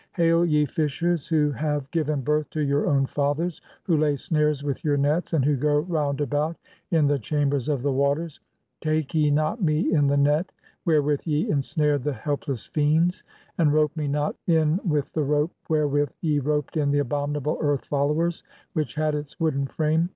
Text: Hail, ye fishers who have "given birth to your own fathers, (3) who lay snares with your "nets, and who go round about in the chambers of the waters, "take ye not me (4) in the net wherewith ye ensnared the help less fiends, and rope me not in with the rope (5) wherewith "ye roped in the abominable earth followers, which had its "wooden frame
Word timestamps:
Hail, 0.15 0.43
ye 0.43 0.65
fishers 0.65 1.27
who 1.27 1.51
have 1.51 1.91
"given 1.91 2.21
birth 2.21 2.49
to 2.49 2.61
your 2.61 2.87
own 2.87 3.05
fathers, 3.05 3.59
(3) 3.83 3.83
who 3.95 4.01
lay 4.01 4.15
snares 4.15 4.63
with 4.63 4.83
your 4.83 4.97
"nets, 4.97 5.31
and 5.31 5.45
who 5.45 5.55
go 5.55 5.77
round 5.81 6.21
about 6.21 6.57
in 6.89 7.05
the 7.05 7.19
chambers 7.19 7.69
of 7.69 7.83
the 7.83 7.91
waters, 7.91 8.39
"take 8.81 9.13
ye 9.13 9.29
not 9.29 9.61
me 9.61 9.91
(4) 9.91 9.99
in 9.99 10.07
the 10.07 10.17
net 10.17 10.51
wherewith 10.85 11.21
ye 11.27 11.47
ensnared 11.47 12.03
the 12.03 12.13
help 12.13 12.47
less 12.47 12.65
fiends, 12.65 13.21
and 13.59 13.73
rope 13.73 13.95
me 13.95 14.07
not 14.07 14.35
in 14.47 14.79
with 14.83 15.13
the 15.13 15.21
rope 15.21 15.51
(5) 15.67 15.69
wherewith 15.69 16.09
"ye 16.19 16.39
roped 16.39 16.77
in 16.77 16.89
the 16.89 16.97
abominable 16.97 17.59
earth 17.61 17.85
followers, 17.85 18.41
which 18.73 18.95
had 18.95 19.13
its 19.13 19.39
"wooden 19.39 19.67
frame 19.67 20.09